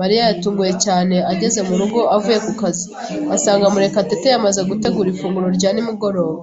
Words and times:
Mariya 0.00 0.22
yatunguwe 0.28 0.72
cyane, 0.84 1.16
ageze 1.32 1.60
mu 1.68 1.74
rugo 1.80 2.00
avuye 2.16 2.38
ku 2.44 2.52
kazi, 2.60 2.86
asanga 3.36 3.72
Murekatete 3.72 4.26
yamaze 4.32 4.60
gutegura 4.70 5.08
ifunguro 5.10 5.48
rya 5.56 5.70
nimugoroba. 5.72 6.42